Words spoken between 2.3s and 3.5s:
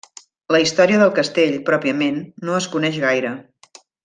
no es coneix gaire.